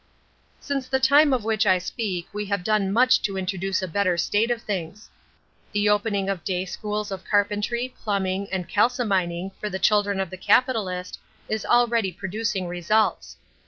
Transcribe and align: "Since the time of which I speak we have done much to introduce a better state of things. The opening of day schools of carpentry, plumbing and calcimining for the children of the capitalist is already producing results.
"Since 0.59 0.87
the 0.87 0.99
time 0.99 1.31
of 1.31 1.43
which 1.43 1.67
I 1.67 1.77
speak 1.77 2.27
we 2.33 2.45
have 2.47 2.63
done 2.63 2.91
much 2.91 3.21
to 3.21 3.37
introduce 3.37 3.83
a 3.83 3.87
better 3.87 4.17
state 4.17 4.49
of 4.49 4.63
things. 4.63 5.11
The 5.73 5.89
opening 5.89 6.27
of 6.27 6.43
day 6.43 6.65
schools 6.65 7.11
of 7.11 7.23
carpentry, 7.23 7.93
plumbing 8.01 8.47
and 8.51 8.67
calcimining 8.67 9.51
for 9.59 9.69
the 9.69 9.77
children 9.77 10.19
of 10.19 10.31
the 10.31 10.37
capitalist 10.37 11.19
is 11.47 11.67
already 11.67 12.11
producing 12.11 12.67
results. 12.67 13.37